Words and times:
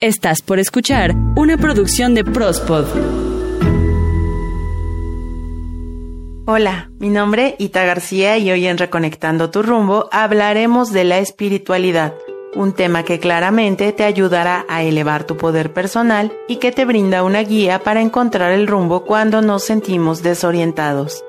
Estás 0.00 0.42
por 0.42 0.60
escuchar 0.60 1.12
una 1.34 1.56
producción 1.56 2.14
de 2.14 2.22
Prospod. 2.22 2.84
Hola, 6.46 6.92
mi 7.00 7.08
nombre 7.08 7.56
es 7.58 7.66
Ita 7.66 7.84
García 7.84 8.38
y 8.38 8.48
hoy 8.52 8.68
en 8.68 8.78
Reconectando 8.78 9.50
tu 9.50 9.64
rumbo 9.64 10.08
hablaremos 10.12 10.92
de 10.92 11.02
la 11.02 11.18
espiritualidad, 11.18 12.14
un 12.54 12.74
tema 12.74 13.02
que 13.02 13.18
claramente 13.18 13.90
te 13.90 14.04
ayudará 14.04 14.64
a 14.68 14.84
elevar 14.84 15.24
tu 15.24 15.36
poder 15.36 15.72
personal 15.72 16.32
y 16.46 16.58
que 16.58 16.70
te 16.70 16.84
brinda 16.84 17.24
una 17.24 17.40
guía 17.40 17.80
para 17.80 18.00
encontrar 18.00 18.52
el 18.52 18.68
rumbo 18.68 19.04
cuando 19.04 19.42
nos 19.42 19.64
sentimos 19.64 20.22
desorientados. 20.22 21.24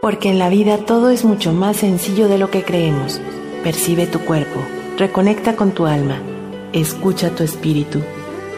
Porque 0.00 0.30
en 0.30 0.38
la 0.38 0.48
vida 0.48 0.78
todo 0.78 1.10
es 1.10 1.26
mucho 1.26 1.52
más 1.52 1.76
sencillo 1.76 2.28
de 2.28 2.38
lo 2.38 2.50
que 2.50 2.62
creemos. 2.62 3.20
Percibe 3.62 4.06
tu 4.06 4.20
cuerpo, 4.20 4.62
reconecta 4.98 5.54
con 5.54 5.70
tu 5.70 5.86
alma, 5.86 6.20
escucha 6.72 7.30
tu 7.30 7.44
espíritu 7.44 8.02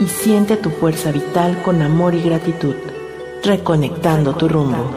y 0.01 0.06
siente 0.06 0.56
tu 0.56 0.70
fuerza 0.70 1.12
vital 1.12 1.62
con 1.62 1.83
amor 1.83 2.14
y 2.14 2.23
gratitud 2.23 2.74
reconectando 3.42 4.34
tu 4.34 4.48
rumbo. 4.48 4.91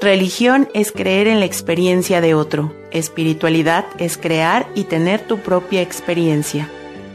Religión 0.00 0.68
es 0.72 0.92
creer 0.92 1.28
en 1.28 1.40
la 1.40 1.44
experiencia 1.44 2.20
de 2.20 2.34
otro. 2.34 2.72
Espiritualidad 2.90 3.84
es 3.98 4.16
crear 4.16 4.66
y 4.74 4.84
tener 4.84 5.20
tu 5.26 5.38
propia 5.38 5.82
experiencia. 5.82 6.70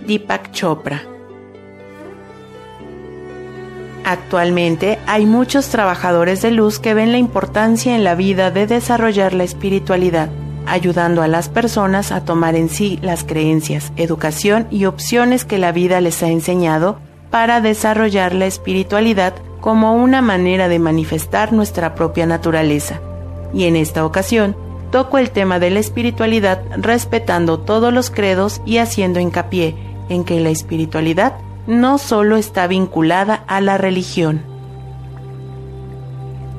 Deepak 0.05 0.51
Chopra. 0.51 1.14
Actualmente 4.05 4.99
hay 5.07 5.25
muchos 5.25 5.69
trabajadores 5.69 6.41
de 6.41 6.51
luz 6.51 6.79
que 6.79 6.93
ven 6.93 7.11
la 7.11 7.17
importancia 7.17 7.95
en 7.95 8.03
la 8.03 8.15
vida 8.15 8.51
de 8.51 8.67
desarrollar 8.67 9.33
la 9.33 9.43
espiritualidad 9.43 10.29
ayudando 10.65 11.21
a 11.21 11.27
las 11.27 11.49
personas 11.49 12.11
a 12.11 12.25
tomar 12.25 12.55
en 12.55 12.69
sí 12.69 12.99
las 13.01 13.23
creencias, 13.23 13.91
educación 13.97 14.67
y 14.71 14.85
opciones 14.85 15.45
que 15.45 15.57
la 15.57 15.71
vida 15.71 16.01
les 16.01 16.21
ha 16.23 16.29
enseñado 16.29 16.99
para 17.29 17.61
desarrollar 17.61 18.33
la 18.33 18.45
espiritualidad 18.45 19.33
como 19.61 19.93
una 19.93 20.21
manera 20.21 20.67
de 20.67 20.79
manifestar 20.79 21.53
nuestra 21.53 21.95
propia 21.95 22.25
naturaleza. 22.25 22.99
Y 23.53 23.65
en 23.65 23.75
esta 23.75 24.05
ocasión, 24.05 24.55
toco 24.91 25.17
el 25.17 25.31
tema 25.31 25.59
de 25.59 25.71
la 25.71 25.79
espiritualidad 25.79 26.61
respetando 26.77 27.59
todos 27.59 27.91
los 27.93 28.09
credos 28.09 28.61
y 28.65 28.77
haciendo 28.77 29.19
hincapié 29.19 29.75
en 30.09 30.23
que 30.23 30.39
la 30.39 30.49
espiritualidad 30.49 31.33
no 31.67 31.97
solo 31.97 32.37
está 32.37 32.67
vinculada 32.67 33.43
a 33.47 33.61
la 33.61 33.77
religión. 33.77 34.43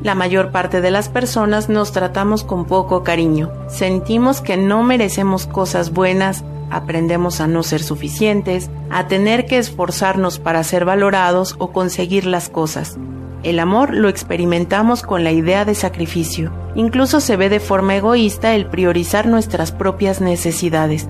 La 0.02 0.14
mayor 0.14 0.52
parte 0.52 0.80
de 0.80 0.90
las 0.90 1.08
personas 1.08 1.68
nos 1.68 1.92
tratamos 1.92 2.44
con 2.44 2.64
poco 2.66 3.02
cariño. 3.02 3.50
Sentimos 3.68 4.40
que 4.40 4.56
no 4.56 4.82
merecemos 4.82 5.46
cosas 5.46 5.92
buenas, 5.92 6.44
aprendemos 6.70 7.40
a 7.40 7.46
no 7.46 7.62
ser 7.62 7.82
suficientes, 7.82 8.70
a 8.90 9.08
tener 9.08 9.46
que 9.46 9.58
esforzarnos 9.58 10.38
para 10.38 10.62
ser 10.64 10.84
valorados 10.84 11.56
o 11.58 11.72
conseguir 11.72 12.26
las 12.26 12.48
cosas. 12.48 12.98
El 13.42 13.58
amor 13.58 13.94
lo 13.94 14.08
experimentamos 14.08 15.02
con 15.02 15.22
la 15.22 15.32
idea 15.32 15.64
de 15.64 15.74
sacrificio. 15.74 16.52
Incluso 16.74 17.20
se 17.20 17.36
ve 17.36 17.48
de 17.48 17.60
forma 17.60 17.96
egoísta 17.96 18.54
el 18.54 18.66
priorizar 18.66 19.26
nuestras 19.26 19.72
propias 19.72 20.20
necesidades. 20.20 21.08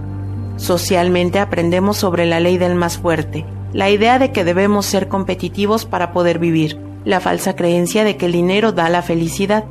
Socialmente 0.56 1.38
aprendemos 1.38 1.96
sobre 1.96 2.26
la 2.26 2.40
ley 2.40 2.56
del 2.58 2.74
más 2.74 2.98
fuerte, 2.98 3.46
la 3.76 3.90
idea 3.90 4.18
de 4.18 4.32
que 4.32 4.42
debemos 4.42 4.86
ser 4.86 5.06
competitivos 5.06 5.84
para 5.84 6.14
poder 6.14 6.38
vivir 6.38 6.80
la 7.04 7.20
falsa 7.20 7.54
creencia 7.54 8.04
de 8.04 8.16
que 8.16 8.24
el 8.24 8.32
dinero 8.32 8.72
da 8.72 8.88
la 8.88 9.02
felicidad. 9.02 9.66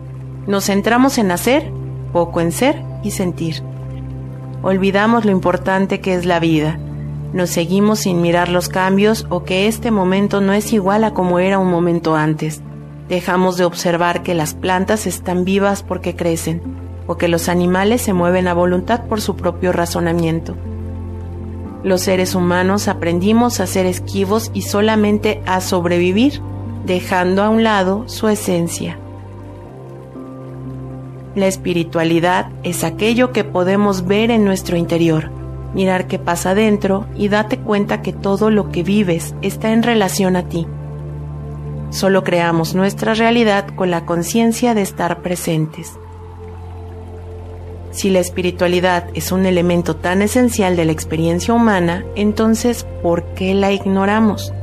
Nos 0.45 0.65
centramos 0.65 1.17
en 1.17 1.31
hacer, 1.31 1.71
poco 2.13 2.39
en 2.39 2.51
ser 2.51 2.83
y 3.03 3.09
sentir. 3.09 3.63
Olvidamos 4.61 5.25
lo 5.25 5.31
importante 5.31 6.01
que 6.01 6.13
es 6.13 6.27
la 6.27 6.39
vida. 6.39 6.77
Nos 7.33 7.49
seguimos 7.49 8.01
sin 8.01 8.21
mirar 8.21 8.49
los 8.49 8.69
cambios 8.69 9.25
o 9.29 9.43
que 9.43 9.67
este 9.67 9.89
momento 9.89 10.39
no 10.39 10.53
es 10.53 10.71
igual 10.71 11.03
a 11.03 11.15
como 11.15 11.39
era 11.39 11.57
un 11.57 11.71
momento 11.71 12.15
antes. 12.15 12.61
Dejamos 13.09 13.57
de 13.57 13.65
observar 13.65 14.21
que 14.21 14.35
las 14.35 14.53
plantas 14.53 15.07
están 15.07 15.45
vivas 15.45 15.81
porque 15.81 16.15
crecen 16.15 16.61
o 17.07 17.17
que 17.17 17.27
los 17.27 17.49
animales 17.49 18.03
se 18.03 18.13
mueven 18.13 18.47
a 18.47 18.53
voluntad 18.53 19.05
por 19.05 19.19
su 19.19 19.35
propio 19.35 19.71
razonamiento. 19.71 20.55
Los 21.85 22.01
seres 22.01 22.33
humanos 22.33 22.87
aprendimos 22.87 23.59
a 23.59 23.67
ser 23.67 23.85
esquivos 23.85 24.49
y 24.55 24.63
solamente 24.63 25.43
a 25.45 25.61
sobrevivir 25.61 26.41
dejando 26.83 27.43
a 27.43 27.49
un 27.49 27.63
lado 27.63 28.05
su 28.07 28.27
esencia. 28.27 28.97
La 31.35 31.45
espiritualidad 31.45 32.49
es 32.63 32.83
aquello 32.83 33.31
que 33.31 33.43
podemos 33.43 34.07
ver 34.07 34.31
en 34.31 34.45
nuestro 34.45 34.77
interior, 34.77 35.29
mirar 35.75 36.07
qué 36.07 36.17
pasa 36.17 36.55
dentro 36.55 37.05
y 37.15 37.27
date 37.27 37.59
cuenta 37.59 38.01
que 38.01 38.13
todo 38.13 38.49
lo 38.49 38.71
que 38.71 38.81
vives 38.81 39.35
está 39.43 39.71
en 39.71 39.83
relación 39.83 40.35
a 40.35 40.49
ti. 40.49 40.65
Solo 41.91 42.23
creamos 42.23 42.73
nuestra 42.73 43.13
realidad 43.13 43.67
con 43.75 43.91
la 43.91 44.07
conciencia 44.07 44.73
de 44.73 44.81
estar 44.81 45.21
presentes. 45.21 45.99
Si 47.95 48.09
la 48.09 48.19
espiritualidad 48.19 49.05
es 49.13 49.31
un 49.31 49.45
elemento 49.45 49.95
tan 49.95 50.21
esencial 50.21 50.75
de 50.75 50.83
la 50.83 50.91
experiencia 50.91 51.53
humana, 51.53 52.03
entonces 52.17 52.85
¿por 53.01 53.23
qué 53.35 53.53
la 53.53 53.71
ignoramos? 53.71 54.53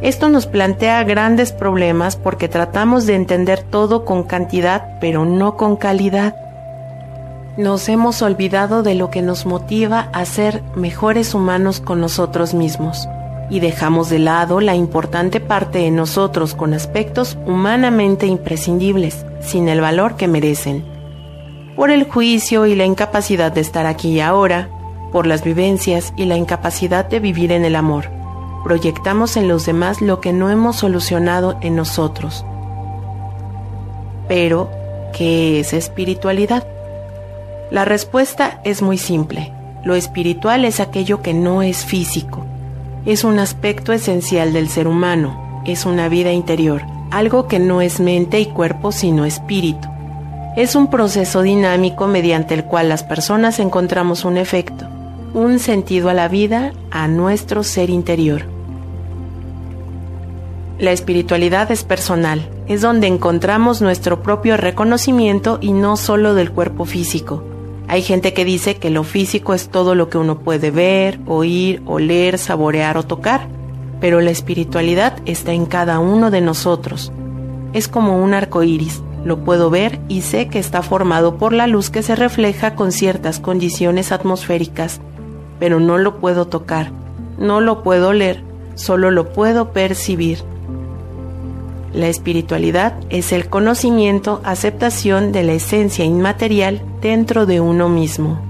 Esto 0.00 0.30
nos 0.30 0.46
plantea 0.46 1.04
grandes 1.04 1.52
problemas 1.52 2.16
porque 2.16 2.48
tratamos 2.48 3.04
de 3.04 3.16
entender 3.16 3.62
todo 3.62 4.06
con 4.06 4.22
cantidad, 4.22 4.98
pero 4.98 5.26
no 5.26 5.58
con 5.58 5.76
calidad. 5.76 6.36
Nos 7.58 7.86
hemos 7.90 8.22
olvidado 8.22 8.82
de 8.82 8.94
lo 8.94 9.10
que 9.10 9.20
nos 9.20 9.44
motiva 9.44 10.08
a 10.14 10.24
ser 10.24 10.62
mejores 10.74 11.34
humanos 11.34 11.80
con 11.80 12.00
nosotros 12.00 12.54
mismos 12.54 13.06
y 13.50 13.60
dejamos 13.60 14.08
de 14.08 14.20
lado 14.20 14.62
la 14.62 14.74
importante 14.74 15.40
parte 15.40 15.80
de 15.80 15.90
nosotros 15.90 16.54
con 16.54 16.72
aspectos 16.72 17.36
humanamente 17.44 18.26
imprescindibles, 18.26 19.26
sin 19.40 19.68
el 19.68 19.82
valor 19.82 20.16
que 20.16 20.28
merecen. 20.28 20.97
Por 21.78 21.90
el 21.90 22.04
juicio 22.04 22.66
y 22.66 22.74
la 22.74 22.84
incapacidad 22.84 23.52
de 23.52 23.62
estar 23.62 23.86
aquí 23.86 24.10
y 24.10 24.20
ahora, 24.20 24.68
por 25.12 25.26
las 25.26 25.42
vivencias 25.42 26.12
y 26.14 26.26
la 26.26 26.36
incapacidad 26.36 27.06
de 27.06 27.20
vivir 27.20 27.52
en 27.52 27.64
el 27.64 27.74
amor 27.74 28.18
proyectamos 28.68 29.38
en 29.38 29.48
los 29.48 29.64
demás 29.64 30.02
lo 30.02 30.20
que 30.20 30.32
no 30.34 30.50
hemos 30.50 30.76
solucionado 30.76 31.56
en 31.62 31.74
nosotros. 31.74 32.44
Pero, 34.28 34.70
¿qué 35.16 35.60
es 35.60 35.72
espiritualidad? 35.72 36.66
La 37.70 37.86
respuesta 37.86 38.60
es 38.64 38.82
muy 38.82 38.98
simple. 38.98 39.52
Lo 39.84 39.94
espiritual 39.94 40.66
es 40.66 40.80
aquello 40.80 41.22
que 41.22 41.32
no 41.32 41.62
es 41.62 41.84
físico. 41.84 42.44
Es 43.06 43.24
un 43.24 43.38
aspecto 43.38 43.94
esencial 43.94 44.52
del 44.52 44.68
ser 44.68 44.86
humano. 44.86 45.62
Es 45.64 45.86
una 45.86 46.10
vida 46.10 46.32
interior, 46.32 46.82
algo 47.10 47.46
que 47.46 47.58
no 47.58 47.80
es 47.80 48.00
mente 48.00 48.38
y 48.38 48.46
cuerpo 48.46 48.92
sino 48.92 49.24
espíritu. 49.24 49.88
Es 50.58 50.74
un 50.74 50.90
proceso 50.90 51.42
dinámico 51.42 52.08
mediante 52.08 52.52
el 52.52 52.64
cual 52.64 52.88
las 52.88 53.04
personas 53.04 53.60
encontramos 53.60 54.24
un 54.24 54.36
efecto, 54.36 54.88
un 55.32 55.60
sentido 55.60 56.08
a 56.08 56.14
la 56.14 56.26
vida, 56.26 56.72
a 56.90 57.06
nuestro 57.06 57.62
ser 57.62 57.90
interior. 57.90 58.42
La 60.80 60.90
espiritualidad 60.90 61.70
es 61.70 61.84
personal, 61.84 62.50
es 62.66 62.80
donde 62.80 63.06
encontramos 63.06 63.80
nuestro 63.80 64.20
propio 64.20 64.56
reconocimiento 64.56 65.58
y 65.60 65.70
no 65.70 65.96
solo 65.96 66.34
del 66.34 66.50
cuerpo 66.50 66.86
físico. 66.86 67.44
Hay 67.86 68.02
gente 68.02 68.34
que 68.34 68.44
dice 68.44 68.78
que 68.78 68.90
lo 68.90 69.04
físico 69.04 69.54
es 69.54 69.68
todo 69.68 69.94
lo 69.94 70.08
que 70.10 70.18
uno 70.18 70.40
puede 70.40 70.72
ver, 70.72 71.20
oír, 71.26 71.82
oler, 71.86 72.36
saborear 72.36 72.96
o 72.96 73.04
tocar, 73.04 73.46
pero 74.00 74.20
la 74.20 74.30
espiritualidad 74.30 75.18
está 75.24 75.52
en 75.52 75.66
cada 75.66 76.00
uno 76.00 76.32
de 76.32 76.40
nosotros. 76.40 77.12
Es 77.74 77.86
como 77.86 78.20
un 78.20 78.34
arco 78.34 78.64
iris, 78.64 79.04
lo 79.24 79.44
puedo 79.44 79.70
ver 79.70 79.98
y 80.08 80.22
sé 80.22 80.48
que 80.48 80.58
está 80.58 80.82
formado 80.82 81.36
por 81.36 81.52
la 81.52 81.66
luz 81.66 81.90
que 81.90 82.02
se 82.02 82.16
refleja 82.16 82.74
con 82.74 82.92
ciertas 82.92 83.40
condiciones 83.40 84.12
atmosféricas, 84.12 85.00
pero 85.58 85.80
no 85.80 85.98
lo 85.98 86.18
puedo 86.18 86.46
tocar, 86.46 86.92
no 87.38 87.60
lo 87.60 87.82
puedo 87.82 88.12
leer, 88.12 88.42
solo 88.74 89.10
lo 89.10 89.32
puedo 89.32 89.72
percibir. 89.72 90.38
La 91.92 92.08
espiritualidad 92.08 92.94
es 93.08 93.32
el 93.32 93.48
conocimiento, 93.48 94.40
aceptación 94.44 95.32
de 95.32 95.42
la 95.42 95.52
esencia 95.52 96.04
inmaterial 96.04 96.82
dentro 97.00 97.46
de 97.46 97.60
uno 97.60 97.88
mismo. 97.88 98.40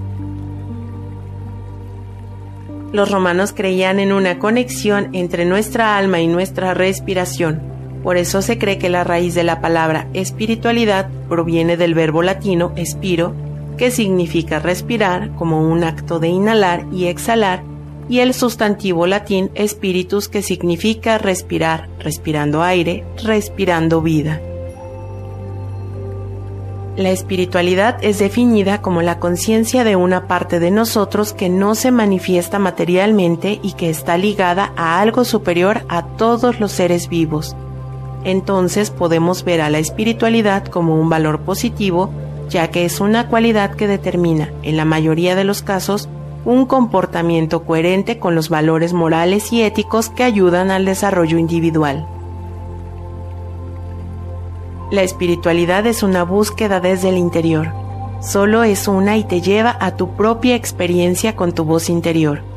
Los 2.91 3.11
romanos 3.11 3.53
creían 3.55 3.99
en 3.99 4.11
una 4.11 4.39
conexión 4.39 5.09
entre 5.13 5.45
nuestra 5.45 5.95
alma 5.95 6.21
y 6.21 6.27
nuestra 6.27 6.73
respiración. 6.73 7.68
Por 8.03 8.17
eso 8.17 8.41
se 8.41 8.57
cree 8.57 8.77
que 8.77 8.89
la 8.89 9.03
raíz 9.03 9.35
de 9.35 9.43
la 9.43 9.61
palabra 9.61 10.07
espiritualidad 10.13 11.09
proviene 11.27 11.75
del 11.75 11.93
verbo 11.93 12.21
latino 12.21 12.71
espiro, 12.75 13.33
que 13.77 13.91
significa 13.91 14.59
respirar 14.59 15.35
como 15.35 15.61
un 15.61 15.83
acto 15.83 16.19
de 16.19 16.29
inhalar 16.29 16.85
y 16.91 17.05
exhalar, 17.05 17.63
y 18.09 18.19
el 18.19 18.33
sustantivo 18.33 19.05
latín 19.05 19.51
spiritus 19.67 20.27
que 20.27 20.41
significa 20.41 21.17
respirar, 21.17 21.89
respirando 21.99 22.63
aire, 22.63 23.05
respirando 23.23 24.01
vida. 24.01 24.41
La 26.99 27.11
espiritualidad 27.11 27.97
es 28.01 28.19
definida 28.19 28.81
como 28.81 29.01
la 29.01 29.19
conciencia 29.19 29.85
de 29.85 29.95
una 29.95 30.27
parte 30.27 30.59
de 30.59 30.69
nosotros 30.69 31.31
que 31.31 31.47
no 31.47 31.75
se 31.75 31.91
manifiesta 31.91 32.59
materialmente 32.59 33.59
y 33.63 33.73
que 33.73 33.89
está 33.89 34.17
ligada 34.17 34.73
a 34.75 34.99
algo 34.99 35.23
superior 35.23 35.83
a 35.87 36.05
todos 36.17 36.59
los 36.59 36.73
seres 36.73 37.07
vivos. 37.07 37.55
Entonces 38.23 38.91
podemos 38.91 39.43
ver 39.43 39.61
a 39.61 39.69
la 39.69 39.79
espiritualidad 39.79 40.65
como 40.65 40.99
un 40.99 41.09
valor 41.09 41.41
positivo, 41.41 42.09
ya 42.49 42.69
que 42.69 42.85
es 42.85 42.99
una 42.99 43.27
cualidad 43.27 43.75
que 43.75 43.87
determina, 43.87 44.51
en 44.63 44.77
la 44.77 44.85
mayoría 44.85 45.35
de 45.35 45.43
los 45.43 45.61
casos, 45.61 46.09
un 46.45 46.65
comportamiento 46.65 47.63
coherente 47.63 48.19
con 48.19 48.35
los 48.35 48.49
valores 48.49 48.93
morales 48.93 49.51
y 49.53 49.61
éticos 49.61 50.09
que 50.09 50.23
ayudan 50.23 50.71
al 50.71 50.85
desarrollo 50.85 51.37
individual. 51.37 52.07
La 54.91 55.03
espiritualidad 55.03 55.85
es 55.85 56.01
una 56.01 56.23
búsqueda 56.23 56.79
desde 56.79 57.09
el 57.09 57.17
interior. 57.17 57.71
Solo 58.21 58.63
es 58.63 58.87
una 58.87 59.17
y 59.17 59.23
te 59.23 59.39
lleva 59.39 59.77
a 59.79 59.95
tu 59.95 60.15
propia 60.15 60.55
experiencia 60.55 61.35
con 61.35 61.51
tu 61.53 61.63
voz 61.63 61.89
interior. 61.89 62.48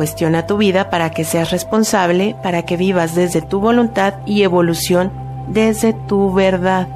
Cuestiona 0.00 0.46
tu 0.46 0.56
vida 0.56 0.88
para 0.88 1.10
que 1.10 1.24
seas 1.24 1.50
responsable, 1.50 2.34
para 2.42 2.62
que 2.62 2.78
vivas 2.78 3.14
desde 3.14 3.42
tu 3.42 3.60
voluntad 3.60 4.14
y 4.24 4.44
evolución 4.44 5.12
desde 5.46 5.92
tu 5.92 6.32
verdad. 6.32 6.88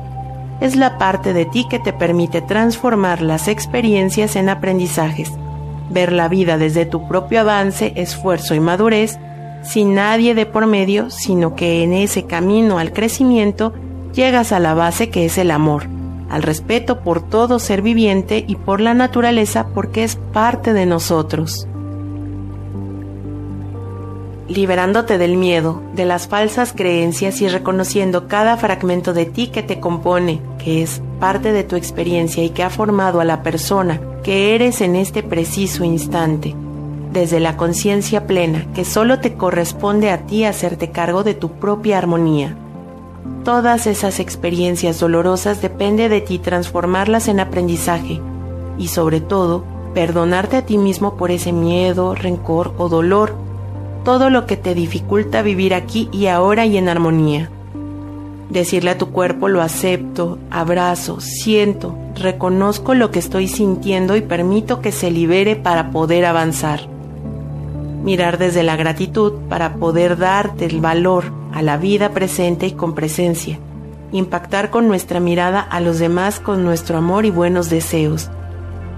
Es 0.62 0.74
la 0.74 0.96
parte 0.96 1.34
de 1.34 1.44
ti 1.44 1.66
que 1.68 1.78
te 1.78 1.92
permite 1.92 2.40
transformar 2.40 3.20
las 3.20 3.46
experiencias 3.46 4.36
en 4.36 4.48
aprendizajes, 4.48 5.30
ver 5.90 6.12
la 6.12 6.28
vida 6.28 6.56
desde 6.56 6.86
tu 6.86 7.06
propio 7.06 7.40
avance, 7.40 7.92
esfuerzo 7.94 8.54
y 8.54 8.60
madurez, 8.60 9.18
sin 9.60 9.94
nadie 9.94 10.34
de 10.34 10.46
por 10.46 10.66
medio, 10.66 11.10
sino 11.10 11.54
que 11.56 11.82
en 11.82 11.92
ese 11.92 12.24
camino 12.24 12.78
al 12.78 12.94
crecimiento 12.94 13.74
llegas 14.14 14.50
a 14.50 14.60
la 14.60 14.72
base 14.72 15.10
que 15.10 15.26
es 15.26 15.36
el 15.36 15.50
amor, 15.50 15.88
al 16.30 16.42
respeto 16.42 17.00
por 17.00 17.20
todo 17.20 17.58
ser 17.58 17.82
viviente 17.82 18.46
y 18.48 18.56
por 18.56 18.80
la 18.80 18.94
naturaleza 18.94 19.66
porque 19.74 20.04
es 20.04 20.16
parte 20.16 20.72
de 20.72 20.86
nosotros. 20.86 21.68
Liberándote 24.48 25.16
del 25.16 25.36
miedo, 25.36 25.80
de 25.94 26.04
las 26.04 26.28
falsas 26.28 26.74
creencias 26.74 27.40
y 27.40 27.48
reconociendo 27.48 28.28
cada 28.28 28.58
fragmento 28.58 29.14
de 29.14 29.24
ti 29.24 29.48
que 29.48 29.62
te 29.62 29.80
compone, 29.80 30.42
que 30.58 30.82
es 30.82 31.00
parte 31.18 31.52
de 31.52 31.64
tu 31.64 31.76
experiencia 31.76 32.44
y 32.44 32.50
que 32.50 32.62
ha 32.62 32.68
formado 32.68 33.20
a 33.20 33.24
la 33.24 33.42
persona 33.42 34.00
que 34.22 34.54
eres 34.54 34.82
en 34.82 34.96
este 34.96 35.22
preciso 35.22 35.84
instante, 35.84 36.54
desde 37.12 37.40
la 37.40 37.56
conciencia 37.56 38.26
plena 38.26 38.66
que 38.74 38.84
solo 38.84 39.18
te 39.20 39.34
corresponde 39.34 40.10
a 40.10 40.26
ti 40.26 40.44
hacerte 40.44 40.90
cargo 40.90 41.24
de 41.24 41.34
tu 41.34 41.52
propia 41.52 41.96
armonía. 41.96 42.54
Todas 43.44 43.86
esas 43.86 44.20
experiencias 44.20 45.00
dolorosas 45.00 45.62
depende 45.62 46.10
de 46.10 46.20
ti 46.20 46.38
transformarlas 46.38 47.28
en 47.28 47.40
aprendizaje 47.40 48.20
y 48.78 48.88
sobre 48.88 49.20
todo 49.20 49.64
perdonarte 49.94 50.58
a 50.58 50.66
ti 50.66 50.76
mismo 50.76 51.16
por 51.16 51.30
ese 51.30 51.52
miedo, 51.52 52.14
rencor 52.14 52.74
o 52.76 52.88
dolor, 52.88 53.43
todo 54.04 54.30
lo 54.30 54.46
que 54.46 54.56
te 54.56 54.74
dificulta 54.74 55.42
vivir 55.42 55.74
aquí 55.74 56.08
y 56.12 56.26
ahora 56.26 56.66
y 56.66 56.76
en 56.76 56.88
armonía. 56.88 57.50
Decirle 58.50 58.90
a 58.90 58.98
tu 58.98 59.10
cuerpo 59.10 59.48
lo 59.48 59.62
acepto, 59.62 60.38
abrazo, 60.50 61.20
siento, 61.20 61.96
reconozco 62.14 62.94
lo 62.94 63.10
que 63.10 63.18
estoy 63.18 63.48
sintiendo 63.48 64.16
y 64.16 64.20
permito 64.20 64.80
que 64.80 64.92
se 64.92 65.10
libere 65.10 65.56
para 65.56 65.90
poder 65.90 66.26
avanzar. 66.26 66.86
Mirar 68.04 68.36
desde 68.36 68.62
la 68.62 68.76
gratitud 68.76 69.32
para 69.48 69.76
poder 69.76 70.18
darte 70.18 70.66
el 70.66 70.80
valor 70.80 71.24
a 71.52 71.62
la 71.62 71.78
vida 71.78 72.10
presente 72.10 72.66
y 72.66 72.72
con 72.72 72.94
presencia, 72.94 73.58
impactar 74.12 74.70
con 74.70 74.86
nuestra 74.86 75.20
mirada 75.20 75.60
a 75.60 75.80
los 75.80 75.98
demás 75.98 76.38
con 76.38 76.62
nuestro 76.64 76.98
amor 76.98 77.24
y 77.24 77.30
buenos 77.30 77.70
deseos. 77.70 78.28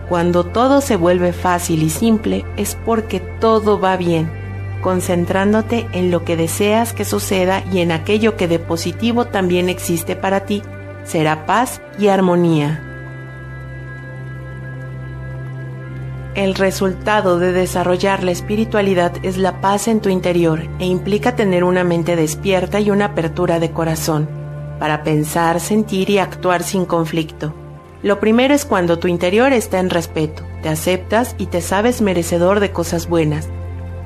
Cuando 0.09 0.45
todo 0.45 0.81
se 0.81 0.97
vuelve 0.97 1.33
fácil 1.33 1.83
y 1.85 1.91
simple 1.91 2.45
es 2.57 2.77
porque 2.85 3.21
todo 3.21 3.79
va 3.79 3.97
bien, 3.97 4.46
concentrándote 4.87 5.89
en 5.91 6.13
lo 6.13 6.25
que 6.25 6.37
deseas 6.37 6.93
que 6.93 7.05
suceda 7.05 7.65
y 7.73 7.81
en 7.81 7.91
aquello 7.91 8.37
que 8.37 8.47
de 8.47 8.61
positivo 8.61 9.25
también 9.25 9.69
existe 9.69 10.15
para 10.15 10.47
ti, 10.47 10.63
será 11.03 11.45
paz 11.45 11.81
y 11.99 12.07
armonía. 12.07 12.81
El 16.37 16.55
resultado 16.55 17.41
de 17.41 17.51
desarrollar 17.51 18.23
la 18.23 18.31
espiritualidad 18.31 19.13
es 19.25 19.39
la 19.39 19.61
paz 19.61 19.89
en 19.89 19.99
tu 19.99 20.09
interior 20.09 20.63
e 20.79 20.87
implica 20.87 21.35
tener 21.35 21.65
una 21.65 21.83
mente 21.83 22.15
despierta 22.15 22.79
y 22.79 22.93
una 22.93 23.07
apertura 23.07 23.59
de 23.59 23.73
corazón 23.73 24.29
para 24.79 25.03
pensar, 25.03 25.59
sentir 25.59 26.11
y 26.11 26.19
actuar 26.19 26.63
sin 26.63 26.85
conflicto. 26.85 27.53
Lo 28.05 28.21
primero 28.21 28.55
es 28.55 28.65
cuando 28.65 29.01
tu 29.01 29.09
interior 29.09 29.53
está 29.53 29.81
en 29.81 29.91
respeto, 29.91 30.45
te 30.63 30.69
aceptas 30.69 31.35
y 31.39 31.47
te 31.47 31.61
sabes 31.61 32.03
merecedor 32.03 32.61
de 32.61 32.71
cosas 32.71 33.09
buenas. 33.09 33.49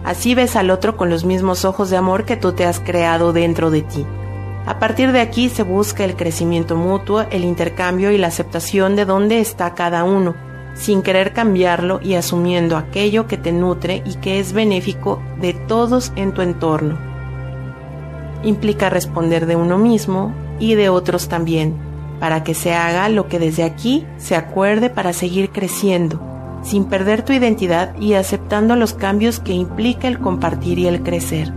Así 0.05 0.35
ves 0.35 0.57
al 0.57 0.71
otro 0.71 0.97
con 0.97 1.11
los 1.11 1.25
mismos 1.25 1.65
ojos 1.65 1.91
de 1.91 1.97
amor 1.97 2.25
que 2.25 2.37
tú 2.37 2.53
te 2.53 2.65
has 2.65 2.81
creado 2.81 3.33
dentro 3.33 3.71
de 3.71 3.83
ti. 3.83 4.07
A 4.67 4.79
partir 4.79 5.13
de 5.13 5.21
aquí 5.21 5.49
se 5.49 5.63
busca 5.63 6.05
el 6.05 6.17
crecimiento 6.17 6.77
mutuo, 6.77 7.27
el 7.31 7.45
intercambio 7.45 8.11
y 8.11 8.19
la 8.19 8.29
aceptación 8.29 8.97
de 8.97 9.05
dónde 9.05 9.41
está 9.41 9.75
cada 9.75 10.05
uno 10.05 10.35
sin 10.75 11.03
querer 11.03 11.33
cambiarlo 11.33 12.01
y 12.03 12.15
asumiendo 12.15 12.77
aquello 12.77 13.27
que 13.27 13.37
te 13.37 13.53
nutre 13.53 14.03
y 14.07 14.15
que 14.15 14.41
es 14.41 14.53
benéfico 14.53 15.23
de 15.41 15.53
todos 15.53 16.13
en 16.17 16.33
tu 16.33 16.43
entorno. 16.43 16.99
Implica 18.43 18.89
responder 18.89 19.47
de 19.47 19.57
uno 19.57 19.79
mismo 19.79 20.35
y 20.59 20.75
de 20.75 20.89
otros 20.89 21.29
también, 21.29 21.77
para 22.19 22.43
que 22.45 22.55
se 22.55 22.75
haga 22.75 23.09
lo 23.09 23.29
que 23.29 23.39
desde 23.39 23.63
aquí 23.63 24.07
se 24.17 24.37
acuerde 24.37 24.91
para 24.91 25.13
seguir 25.13 25.51
creciendo, 25.51 26.21
sin 26.63 26.85
perder 26.85 27.23
tu 27.23 27.33
identidad 27.33 27.97
y 27.99 28.15
aceptando 28.15 28.77
los 28.77 28.95
cambios 28.95 29.41
que 29.41 29.53
implica 29.53 30.09
el 30.09 30.19
compartir 30.19 30.79
y 30.79 30.87
el 30.87 31.03
crecer. 31.03 31.53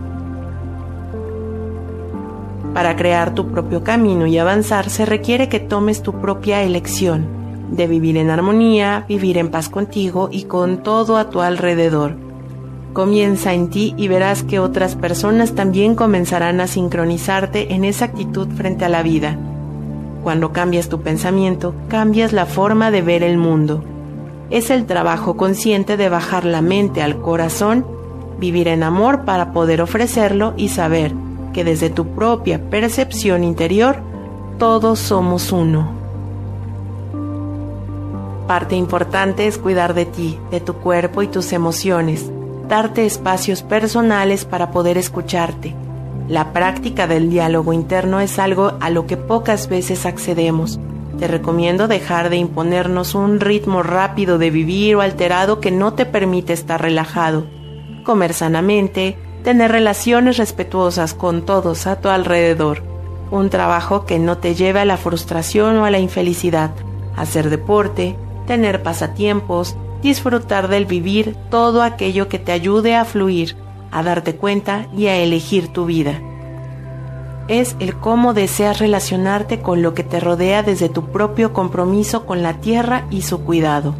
Para 2.73 2.95
crear 2.95 3.35
tu 3.35 3.51
propio 3.51 3.83
camino 3.83 4.25
y 4.25 4.37
avanzar 4.37 4.89
se 4.89 5.05
requiere 5.05 5.47
que 5.47 5.59
tomes 5.59 6.01
tu 6.01 6.13
propia 6.13 6.63
elección 6.63 7.43
de 7.69 7.87
vivir 7.87 8.17
en 8.17 8.29
armonía, 8.29 9.05
vivir 9.07 9.37
en 9.37 9.49
paz 9.49 9.69
contigo 9.69 10.29
y 10.31 10.43
con 10.43 10.83
todo 10.83 11.17
a 11.17 11.29
tu 11.29 11.41
alrededor. 11.41 12.15
Comienza 12.93 13.53
en 13.53 13.69
ti 13.69 13.95
y 13.97 14.07
verás 14.07 14.43
que 14.43 14.59
otras 14.59 14.95
personas 14.95 15.55
también 15.55 15.95
comenzarán 15.95 16.59
a 16.61 16.67
sincronizarte 16.67 17.73
en 17.73 17.85
esa 17.85 18.05
actitud 18.05 18.47
frente 18.49 18.85
a 18.85 18.89
la 18.89 19.01
vida. 19.01 19.37
Cuando 20.23 20.53
cambias 20.53 20.89
tu 20.89 21.01
pensamiento, 21.01 21.73
cambias 21.89 22.33
la 22.33 22.45
forma 22.45 22.91
de 22.91 23.01
ver 23.01 23.23
el 23.23 23.37
mundo. 23.37 23.83
Es 24.49 24.69
el 24.69 24.85
trabajo 24.85 25.35
consciente 25.37 25.97
de 25.97 26.09
bajar 26.09 26.45
la 26.45 26.61
mente 26.61 27.01
al 27.01 27.21
corazón, 27.21 27.85
vivir 28.39 28.67
en 28.67 28.83
amor 28.83 29.25
para 29.25 29.53
poder 29.53 29.81
ofrecerlo 29.81 30.53
y 30.57 30.69
saber 30.69 31.13
que 31.53 31.63
desde 31.63 31.89
tu 31.89 32.07
propia 32.07 32.69
percepción 32.69 33.43
interior, 33.43 33.97
todos 34.57 34.99
somos 34.99 35.51
uno. 35.51 36.03
Parte 38.47 38.75
importante 38.75 39.47
es 39.47 39.57
cuidar 39.57 39.93
de 39.93 40.05
ti, 40.05 40.37
de 40.51 40.59
tu 40.59 40.73
cuerpo 40.73 41.21
y 41.21 41.27
tus 41.27 41.53
emociones, 41.53 42.29
darte 42.67 43.05
espacios 43.05 43.63
personales 43.63 44.45
para 44.45 44.71
poder 44.71 44.97
escucharte. 44.97 45.75
La 46.27 46.51
práctica 46.53 47.07
del 47.07 47.29
diálogo 47.29 47.73
interno 47.73 48.19
es 48.19 48.39
algo 48.39 48.73
a 48.79 48.89
lo 48.89 49.05
que 49.07 49.17
pocas 49.17 49.69
veces 49.69 50.05
accedemos. 50.05 50.79
Te 51.17 51.27
recomiendo 51.27 51.87
dejar 51.87 52.29
de 52.29 52.37
imponernos 52.37 53.13
un 53.13 53.39
ritmo 53.39 53.83
rápido 53.83 54.37
de 54.37 54.49
vivir 54.49 54.95
o 54.95 55.01
alterado 55.01 55.59
que 55.59 55.71
no 55.71 55.93
te 55.93 56.05
permite 56.05 56.53
estar 56.53 56.81
relajado. 56.81 57.45
Comer 58.03 58.33
sanamente, 58.33 59.17
tener 59.43 59.71
relaciones 59.71 60.37
respetuosas 60.37 61.13
con 61.13 61.45
todos 61.45 61.85
a 61.85 62.01
tu 62.01 62.09
alrededor. 62.09 62.83
Un 63.29 63.49
trabajo 63.49 64.05
que 64.05 64.19
no 64.19 64.37
te 64.39 64.55
lleve 64.55 64.79
a 64.79 64.85
la 64.85 64.97
frustración 64.97 65.77
o 65.77 65.85
a 65.85 65.91
la 65.91 65.99
infelicidad. 65.99 66.71
Hacer 67.15 67.49
deporte, 67.49 68.15
tener 68.47 68.81
pasatiempos, 68.81 69.75
disfrutar 70.01 70.67
del 70.67 70.85
vivir 70.85 71.35
todo 71.49 71.83
aquello 71.83 72.27
que 72.27 72.39
te 72.39 72.51
ayude 72.51 72.95
a 72.95 73.05
fluir, 73.05 73.55
a 73.91 74.01
darte 74.01 74.35
cuenta 74.35 74.87
y 74.97 75.07
a 75.07 75.17
elegir 75.17 75.67
tu 75.67 75.85
vida. 75.85 76.19
Es 77.47 77.75
el 77.79 77.95
cómo 77.95 78.33
deseas 78.33 78.79
relacionarte 78.79 79.59
con 79.59 79.81
lo 79.81 79.93
que 79.93 80.03
te 80.03 80.19
rodea 80.19 80.63
desde 80.63 80.87
tu 80.87 81.11
propio 81.11 81.51
compromiso 81.51 82.25
con 82.25 82.41
la 82.41 82.61
tierra 82.61 83.05
y 83.09 83.23
su 83.23 83.41
cuidado. 83.41 83.95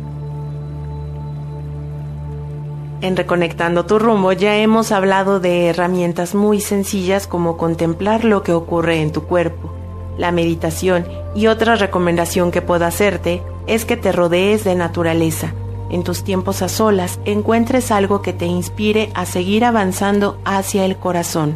En 3.02 3.18
Reconectando 3.18 3.86
tu 3.86 4.00
rumbo 4.00 4.32
ya 4.32 4.56
hemos 4.56 4.94
hablado 4.94 5.42
de 5.42 5.68
herramientas 5.68 6.36
muy 6.36 6.62
sencillas 6.62 7.28
como 7.28 7.58
contemplar 7.58 8.24
lo 8.24 8.44
que 8.44 8.54
ocurre 8.54 9.02
en 9.02 9.12
tu 9.12 9.24
cuerpo, 9.24 9.74
la 10.18 10.32
meditación 10.32 11.06
y 11.36 11.48
otra 11.48 11.76
recomendación 11.76 12.50
que 12.50 12.62
puedo 12.62 12.86
hacerte 12.86 13.44
es 13.68 13.84
que 13.84 13.98
te 13.98 14.14
rodees 14.14 14.64
de 14.64 14.76
naturaleza. 14.76 15.54
en 15.90 16.04
tus 16.04 16.24
tiempos 16.24 16.64
a 16.64 16.70
solas, 16.70 17.20
encuentres 17.24 17.92
algo 17.92 18.24
que 18.24 18.34
te 18.34 18.48
inspire 18.48 19.12
a 19.14 19.28
seguir 19.28 19.64
avanzando 19.64 20.40
hacia 20.44 20.86
el 20.86 20.98
corazón. 20.98 21.56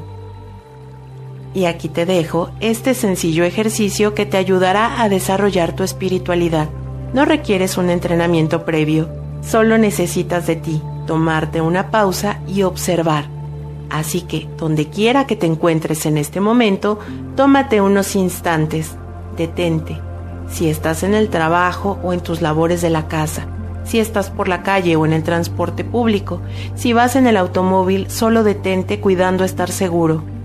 Y 1.57 1.65
aquí 1.65 1.89
te 1.89 2.05
dejo 2.05 2.51
este 2.59 2.93
sencillo 2.93 3.43
ejercicio 3.43 4.13
que 4.13 4.27
te 4.27 4.37
ayudará 4.37 5.01
a 5.01 5.09
desarrollar 5.09 5.75
tu 5.75 5.81
espiritualidad. 5.81 6.69
No 7.15 7.25
requieres 7.25 7.79
un 7.79 7.89
entrenamiento 7.89 8.63
previo, 8.63 9.09
solo 9.41 9.79
necesitas 9.79 10.45
de 10.45 10.57
ti, 10.57 10.83
tomarte 11.07 11.59
una 11.59 11.89
pausa 11.89 12.41
y 12.47 12.61
observar. 12.61 13.25
Así 13.89 14.21
que, 14.21 14.47
donde 14.59 14.85
quiera 14.91 15.25
que 15.25 15.35
te 15.35 15.47
encuentres 15.47 16.05
en 16.05 16.19
este 16.19 16.41
momento, 16.41 16.99
tómate 17.35 17.81
unos 17.81 18.15
instantes, 18.15 18.95
detente. 19.35 19.99
Si 20.51 20.69
estás 20.69 21.01
en 21.01 21.15
el 21.15 21.29
trabajo 21.29 21.97
o 22.03 22.13
en 22.13 22.19
tus 22.19 22.43
labores 22.43 22.83
de 22.83 22.91
la 22.91 23.07
casa, 23.07 23.47
si 23.83 23.97
estás 23.97 24.29
por 24.29 24.47
la 24.47 24.61
calle 24.61 24.95
o 24.95 25.07
en 25.07 25.13
el 25.13 25.23
transporte 25.23 25.83
público, 25.83 26.39
si 26.75 26.93
vas 26.93 27.15
en 27.15 27.25
el 27.25 27.35
automóvil, 27.35 28.11
solo 28.11 28.43
detente 28.43 28.99
cuidando 28.99 29.43
estar 29.43 29.71
seguro. 29.71 30.36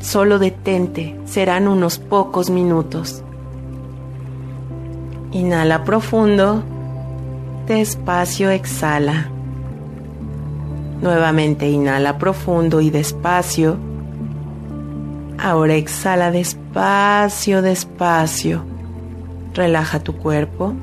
Solo 0.00 0.38
detente, 0.38 1.18
serán 1.24 1.68
unos 1.68 1.98
pocos 1.98 2.50
minutos. 2.50 3.22
Inhala 5.32 5.84
profundo, 5.84 6.62
despacio 7.66 8.50
exhala. 8.50 9.28
Nuevamente 11.00 11.68
inhala 11.68 12.18
profundo 12.18 12.80
y 12.80 12.90
despacio. 12.90 13.76
Ahora 15.38 15.74
exhala 15.74 16.30
despacio, 16.30 17.62
despacio. 17.62 18.64
Relaja 19.54 20.00
tu 20.00 20.16
cuerpo 20.16 20.74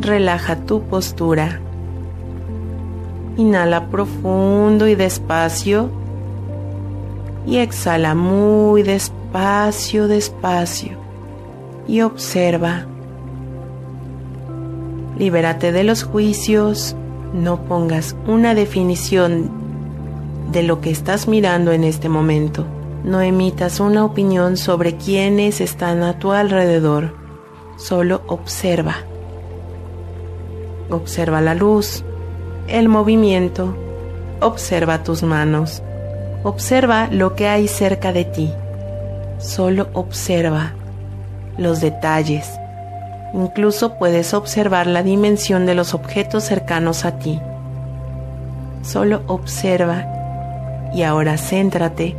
relaja 0.00 0.56
tu 0.56 0.82
postura. 0.82 1.60
Inhala 3.36 3.86
profundo 3.86 4.86
y 4.88 4.94
despacio. 4.94 5.90
Y 7.46 7.58
exhala 7.58 8.14
muy 8.14 8.82
despacio, 8.82 10.08
despacio. 10.08 10.96
Y 11.86 12.02
observa. 12.02 12.86
Libérate 15.18 15.72
de 15.72 15.84
los 15.84 16.04
juicios. 16.04 16.94
No 17.32 17.64
pongas 17.64 18.16
una 18.26 18.54
definición 18.54 19.50
de 20.52 20.62
lo 20.62 20.80
que 20.80 20.90
estás 20.90 21.28
mirando 21.28 21.72
en 21.72 21.84
este 21.84 22.08
momento. 22.08 22.66
No 23.04 23.20
emitas 23.20 23.80
una 23.80 24.04
opinión 24.04 24.56
sobre 24.56 24.96
quienes 24.96 25.60
están 25.60 26.02
a 26.02 26.18
tu 26.18 26.32
alrededor. 26.32 27.14
Solo 27.76 28.22
observa. 28.26 28.96
Observa 30.90 31.40
la 31.40 31.54
luz, 31.54 32.02
el 32.66 32.88
movimiento, 32.88 33.74
observa 34.40 35.02
tus 35.02 35.22
manos, 35.22 35.82
observa 36.42 37.08
lo 37.10 37.34
que 37.34 37.48
hay 37.48 37.68
cerca 37.68 38.12
de 38.12 38.24
ti. 38.24 38.52
Solo 39.38 39.88
observa 39.92 40.72
los 41.56 41.80
detalles. 41.80 42.58
Incluso 43.34 43.98
puedes 43.98 44.32
observar 44.34 44.86
la 44.86 45.02
dimensión 45.02 45.66
de 45.66 45.74
los 45.74 45.94
objetos 45.94 46.44
cercanos 46.44 47.04
a 47.04 47.18
ti. 47.18 47.40
Solo 48.82 49.22
observa 49.26 50.90
y 50.94 51.02
ahora 51.02 51.36
céntrate 51.36 52.16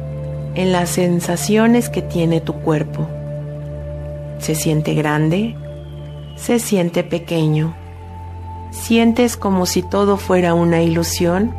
en 0.55 0.71
las 0.71 0.89
sensaciones 0.89 1.89
que 1.89 2.01
tiene 2.01 2.41
tu 2.41 2.53
cuerpo. 2.53 3.07
¿Se 4.39 4.55
siente 4.55 4.93
grande? 4.93 5.55
¿Se 6.35 6.59
siente 6.59 7.03
pequeño? 7.03 7.75
¿Sientes 8.71 9.35
como 9.35 9.65
si 9.65 9.81
todo 9.81 10.17
fuera 10.17 10.53
una 10.53 10.81
ilusión? 10.81 11.53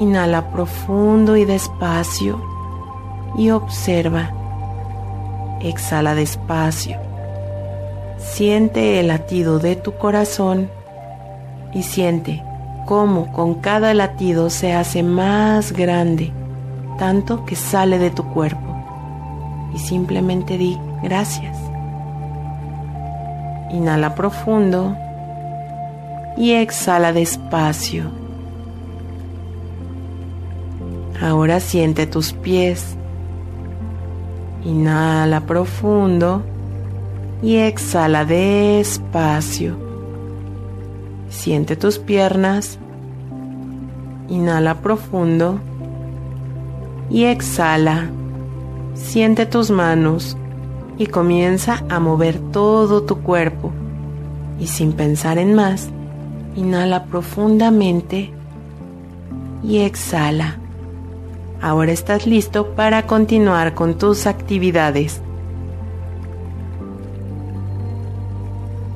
Inhala 0.00 0.50
profundo 0.50 1.36
y 1.36 1.44
despacio 1.44 2.40
y 3.36 3.50
observa. 3.50 4.30
Exhala 5.60 6.14
despacio. 6.14 6.96
Siente 8.16 8.98
el 8.98 9.08
latido 9.08 9.58
de 9.58 9.76
tu 9.76 9.92
corazón 9.98 10.70
y 11.74 11.82
siente 11.82 12.42
cómo 12.86 13.30
con 13.30 13.56
cada 13.56 13.92
latido 13.92 14.48
se 14.48 14.72
hace 14.72 15.02
más 15.02 15.72
grande, 15.72 16.32
tanto 16.98 17.44
que 17.44 17.54
sale 17.54 17.98
de 17.98 18.10
tu 18.10 18.24
cuerpo. 18.32 18.74
Y 19.74 19.78
simplemente 19.80 20.56
di 20.56 20.80
gracias. 21.02 21.58
Inhala 23.68 24.14
profundo 24.14 24.96
y 26.38 26.52
exhala 26.52 27.12
despacio. 27.12 28.19
Ahora 31.20 31.60
siente 31.60 32.06
tus 32.06 32.32
pies. 32.32 32.96
Inhala 34.64 35.42
profundo 35.46 36.42
y 37.42 37.56
exhala 37.56 38.24
despacio. 38.24 39.76
Siente 41.28 41.76
tus 41.76 41.98
piernas. 41.98 42.78
Inhala 44.28 44.80
profundo 44.80 45.60
y 47.10 47.24
exhala. 47.24 48.10
Siente 48.94 49.46
tus 49.46 49.70
manos 49.70 50.36
y 50.98 51.06
comienza 51.06 51.84
a 51.88 52.00
mover 52.00 52.38
todo 52.52 53.02
tu 53.02 53.18
cuerpo. 53.18 53.72
Y 54.58 54.66
sin 54.66 54.92
pensar 54.92 55.38
en 55.38 55.54
más, 55.54 55.90
Inhala 56.56 57.04
profundamente 57.04 58.30
y 59.62 59.78
exhala. 59.78 60.58
Ahora 61.62 61.92
estás 61.92 62.26
listo 62.26 62.74
para 62.74 63.06
continuar 63.06 63.74
con 63.74 63.98
tus 63.98 64.26
actividades. 64.26 65.20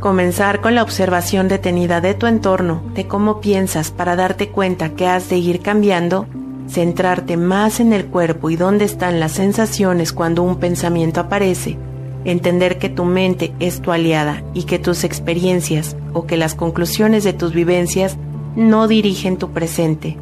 Comenzar 0.00 0.61
con 0.61 0.75
la 0.75 0.83
observación 0.83 1.49
detenida 1.49 2.00
de 2.00 2.14
tu 2.14 2.26
entorno, 2.26 2.83
de 2.94 3.06
cómo 3.06 3.40
piensas 3.40 3.90
para 3.90 4.16
darte 4.16 4.49
cuenta 4.49 4.90
que 4.90 5.06
has 5.06 5.28
de 5.28 5.38
ir 5.38 5.61
cambiando, 5.61 6.26
centrarte 6.68 7.37
más 7.37 7.80
en 7.80 7.92
el 7.92 8.06
cuerpo 8.06 8.50
y 8.50 8.56
dónde 8.56 8.85
están 8.85 9.21
las 9.21 9.33
sensaciones 9.33 10.12
cuando 10.12 10.42
un 10.42 10.56
pensamiento 10.56 11.21
aparece 11.21 11.78
entender 12.25 12.78
que 12.78 12.88
tu 12.88 13.04
mente 13.04 13.54
es 13.61 13.80
tu 13.80 13.92
aliada 13.92 14.42
y 14.54 14.64
que 14.64 14.78
tus 14.78 15.04
experiencias 15.04 15.97
o 16.12 16.26
que 16.26 16.37
las 16.37 16.54
conclusiones 16.54 17.25
de 17.25 17.33
tus 17.33 17.52
vivencias 17.52 18.16
no 18.56 18.88
dirigen 18.88 19.37
tu 19.37 19.50
presente, 19.50 20.16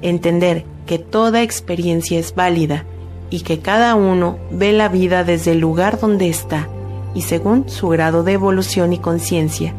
entender 0.00 0.64
que 0.86 0.98
toda 0.98 1.42
experiencia 1.42 2.18
es 2.18 2.34
válida 2.34 2.84
y 3.30 3.40
que 3.40 3.60
cada 3.60 3.94
uno 3.94 4.38
ve 4.50 4.72
la 4.72 4.88
vida 4.88 5.24
desde 5.24 5.52
el 5.52 5.60
lugar 5.60 5.98
donde 5.98 6.28
está 6.28 6.68
y 7.14 7.22
según 7.22 7.68
su 7.68 7.88
grado 7.88 8.22
de 8.22 8.32
evolución 8.32 8.92
y 8.92 8.98
conciencia, 8.98 9.74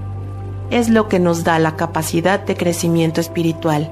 es 0.71 0.89
lo 0.89 1.07
que 1.07 1.19
nos 1.19 1.43
da 1.43 1.59
la 1.59 1.75
capacidad 1.75 2.39
de 2.39 2.55
crecimiento 2.55 3.21
espiritual. 3.21 3.91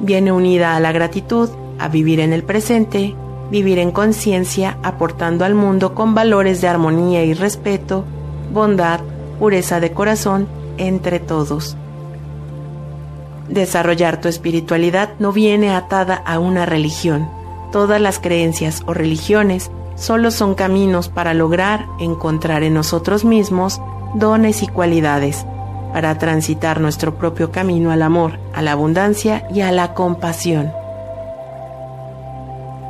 Viene 0.00 0.32
unida 0.32 0.74
a 0.74 0.80
la 0.80 0.92
gratitud, 0.92 1.50
a 1.78 1.88
vivir 1.88 2.20
en 2.20 2.32
el 2.32 2.42
presente, 2.42 3.14
vivir 3.50 3.78
en 3.78 3.92
conciencia 3.92 4.78
aportando 4.82 5.44
al 5.44 5.54
mundo 5.54 5.94
con 5.94 6.14
valores 6.14 6.60
de 6.60 6.68
armonía 6.68 7.24
y 7.24 7.34
respeto, 7.34 8.04
bondad, 8.52 9.00
pureza 9.38 9.80
de 9.80 9.92
corazón 9.92 10.48
entre 10.78 11.20
todos. 11.20 11.76
Desarrollar 13.50 14.20
tu 14.20 14.28
espiritualidad 14.28 15.10
no 15.18 15.32
viene 15.32 15.74
atada 15.74 16.14
a 16.14 16.38
una 16.38 16.66
religión. 16.66 17.28
Todas 17.72 18.00
las 18.00 18.20
creencias 18.20 18.84
o 18.86 18.94
religiones 18.94 19.72
solo 19.96 20.30
son 20.30 20.54
caminos 20.54 21.08
para 21.08 21.34
lograr 21.34 21.84
encontrar 21.98 22.62
en 22.62 22.74
nosotros 22.74 23.24
mismos 23.24 23.80
dones 24.14 24.62
y 24.62 24.68
cualidades, 24.68 25.44
para 25.92 26.16
transitar 26.16 26.80
nuestro 26.80 27.16
propio 27.16 27.50
camino 27.50 27.90
al 27.90 28.02
amor, 28.02 28.38
a 28.54 28.62
la 28.62 28.72
abundancia 28.72 29.44
y 29.52 29.62
a 29.62 29.72
la 29.72 29.94
compasión. 29.94 30.72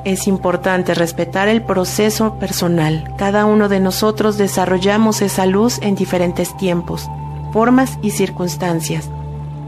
Es 0.04 0.26
importante 0.28 0.92
respetar 0.92 1.48
el 1.48 1.62
proceso 1.62 2.38
personal. 2.38 3.14
Cada 3.16 3.46
uno 3.46 3.70
de 3.70 3.80
nosotros 3.80 4.36
desarrollamos 4.36 5.22
esa 5.22 5.46
luz 5.46 5.78
en 5.80 5.94
diferentes 5.94 6.54
tiempos, 6.58 7.08
formas 7.52 7.98
y 8.02 8.10
circunstancias. 8.10 9.10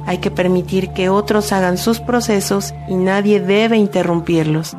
Hay 0.06 0.18
que 0.18 0.30
permitir 0.30 0.90
que 0.90 1.08
otros 1.08 1.52
hagan 1.52 1.78
sus 1.78 2.00
procesos 2.00 2.74
y 2.88 2.94
nadie 2.94 3.40
debe 3.40 3.76
interrumpirlos. 3.76 4.76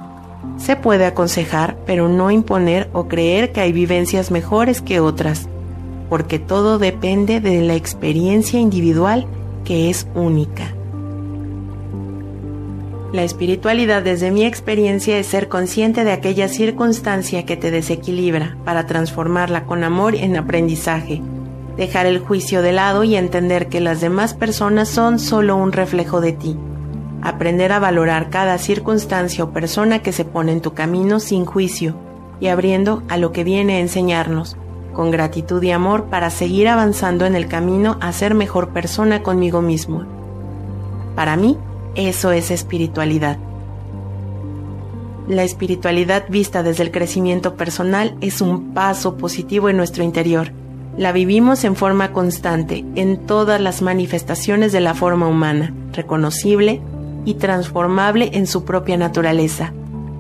Se 0.58 0.76
puede 0.76 1.06
aconsejar, 1.06 1.78
pero 1.86 2.10
no 2.10 2.30
imponer 2.32 2.90
o 2.94 3.08
creer 3.08 3.52
que 3.52 3.62
hay 3.62 3.72
vivencias 3.72 4.32
mejores 4.32 4.82
que 4.82 5.00
otras, 5.00 5.48
porque 6.10 6.40
todo 6.40 6.78
depende 6.78 7.40
de 7.40 7.62
la 7.62 7.76
experiencia 7.76 8.60
individual 8.60 9.26
que 9.64 9.90
es 9.90 10.08
única. 10.14 10.74
La 13.14 13.24
espiritualidad 13.24 14.02
desde 14.02 14.32
mi 14.32 14.44
experiencia 14.44 15.20
es 15.20 15.28
ser 15.28 15.48
consciente 15.48 16.04
de 16.04 16.12
aquella 16.12 16.48
circunstancia 16.48 17.46
que 17.46 17.56
te 17.56 17.70
desequilibra 17.70 18.58
para 18.66 18.88
transformarla 18.88 19.66
con 19.66 19.84
amor 19.84 20.16
en 20.16 20.36
aprendizaje. 20.36 21.22
Dejar 21.78 22.06
el 22.06 22.20
juicio 22.20 22.62
de 22.62 22.72
lado 22.72 23.04
y 23.04 23.16
entender 23.16 23.68
que 23.68 23.82
las 23.82 24.02
demás 24.02 24.34
personas 24.34 24.90
son 24.90 25.20
solo 25.20 25.56
un 25.56 25.72
reflejo 25.72 26.22
de 26.22 26.34
ti. 26.34 26.58
Aprender 27.22 27.72
a 27.72 27.80
valorar 27.80 28.30
cada 28.30 28.58
circunstancia 28.58 29.44
o 29.44 29.52
persona 29.52 30.00
que 30.00 30.12
se 30.12 30.26
pone 30.26 30.52
en 30.52 30.62
tu 30.62 30.74
camino 30.74 31.20
sin 31.20 31.46
juicio 31.46 31.96
y 32.40 32.48
abriendo 32.48 33.04
a 33.08 33.18
lo 33.18 33.32
que 33.32 33.44
viene 33.44 33.78
a 33.78 33.80
enseñarnos, 33.80 34.58
con 34.94 35.12
gratitud 35.12 35.64
y 35.64 35.72
amor 35.72 36.06
para 36.06 36.30
seguir 36.30 36.68
avanzando 36.68 37.26
en 37.26 37.36
el 37.36 37.48
camino 37.48 37.98
a 38.02 38.12
ser 38.12 38.36
mejor 38.36 38.70
persona 38.70 39.24
conmigo 39.24 39.62
mismo. 39.62 40.04
Para 41.16 41.36
mí, 41.36 41.58
eso 41.96 42.32
es 42.32 42.52
espiritualidad. 42.52 43.38
La 45.28 45.44
espiritualidad 45.44 46.26
vista 46.28 46.64
desde 46.64 46.84
el 46.84 46.92
crecimiento 46.92 47.56
personal 47.56 48.18
es 48.20 48.42
un 48.42 48.74
paso 48.74 49.16
positivo 49.16 49.70
en 49.70 49.78
nuestro 49.78 50.04
interior. 50.04 50.52
La 50.98 51.12
vivimos 51.12 51.64
en 51.64 51.76
forma 51.76 52.14
constante 52.14 52.86
en 52.94 53.26
todas 53.26 53.60
las 53.60 53.82
manifestaciones 53.82 54.72
de 54.72 54.80
la 54.80 54.94
forma 54.94 55.28
humana, 55.28 55.74
reconocible 55.92 56.82
y 57.26 57.36
transformable 57.36 58.30
en 58.34 58.46
su 58.46 58.64
propia 58.64 58.96
naturaleza, 58.96 59.74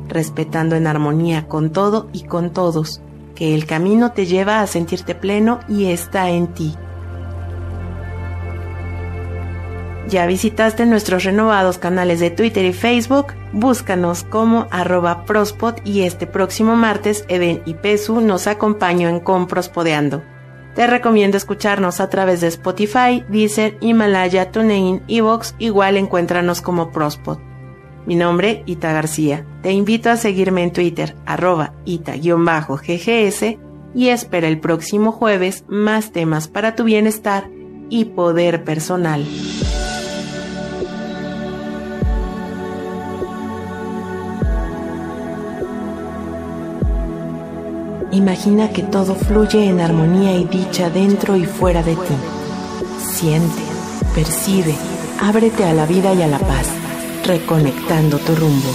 respetando 0.09 0.75
en 0.75 0.87
armonía 0.87 1.47
con 1.47 1.71
todo 1.71 2.09
y 2.11 2.23
con 2.23 2.51
todos, 2.51 3.01
que 3.35 3.53
el 3.53 3.67
camino 3.67 4.13
te 4.13 4.25
lleva 4.25 4.61
a 4.61 4.67
sentirte 4.67 5.13
pleno 5.13 5.59
y 5.69 5.91
está 5.91 6.31
en 6.31 6.47
ti. 6.47 6.75
¿Ya 10.09 10.25
visitaste 10.25 10.87
nuestros 10.87 11.23
renovados 11.23 11.77
canales 11.77 12.19
de 12.19 12.31
Twitter 12.31 12.65
y 12.65 12.73
Facebook? 12.73 13.27
Búscanos 13.51 14.23
como 14.23 14.67
arroba 14.71 15.23
prospod 15.25 15.75
y 15.85 16.01
este 16.01 16.25
próximo 16.25 16.75
martes 16.75 17.25
Eden 17.27 17.61
y 17.65 17.75
Pesu 17.75 18.21
nos 18.21 18.47
acompañan 18.47 19.19
con 19.19 19.47
Prospodeando. 19.47 20.32
Te 20.75 20.87
recomiendo 20.87 21.37
escucharnos 21.37 21.99
a 21.99 22.09
través 22.09 22.41
de 22.41 22.47
Spotify, 22.47 23.23
Deezer, 23.29 23.77
Himalaya, 23.79 24.51
TuneIn, 24.51 25.03
Evox, 25.07 25.53
igual 25.59 25.97
encuéntranos 25.97 26.61
como 26.61 26.91
Prospod. 26.91 27.37
Mi 28.05 28.15
nombre, 28.15 28.63
Ita 28.65 28.91
García. 28.91 29.45
Te 29.61 29.71
invito 29.71 30.09
a 30.09 30.17
seguirme 30.17 30.63
en 30.63 30.73
Twitter, 30.73 31.15
arroba 31.25 31.73
ita-ggs 31.85 33.57
y 33.95 34.09
espera 34.09 34.47
el 34.47 34.59
próximo 34.59 35.11
jueves 35.11 35.63
más 35.67 36.11
temas 36.11 36.47
para 36.47 36.75
tu 36.75 36.83
bienestar 36.83 37.49
y 37.89 38.05
poder 38.05 38.63
personal. 38.63 39.25
Imagina 48.13 48.69
que 48.69 48.83
todo 48.83 49.15
fluye 49.15 49.67
en 49.67 49.81
armonía 49.81 50.37
y 50.37 50.43
dicha 50.45 50.91
dentro 50.91 51.35
y 51.35 51.45
fuera 51.45 51.81
de 51.81 51.95
ti. 51.95 52.15
Siente, 52.99 53.63
percibe, 54.13 54.75
ábrete 55.19 55.63
a 55.63 55.73
la 55.73 55.87
vida 55.87 56.13
y 56.13 56.21
a 56.21 56.27
la 56.27 56.37
paz, 56.37 56.67
reconectando 57.25 58.19
tu 58.19 58.35
rumbo. 58.35 58.69